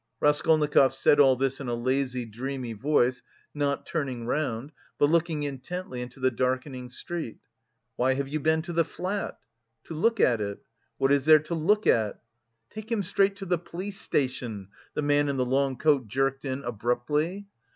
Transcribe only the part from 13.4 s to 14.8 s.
the police station,"